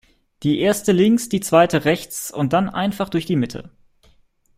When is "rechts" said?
1.85-2.31